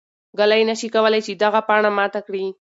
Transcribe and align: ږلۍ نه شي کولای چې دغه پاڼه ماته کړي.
ږلۍ 0.39 0.61
نه 0.69 0.75
شي 0.79 0.87
کولای 0.95 1.21
چې 1.27 1.31
دغه 1.43 1.59
پاڼه 1.67 1.89
ماته 1.97 2.19
کړي. 2.27 2.45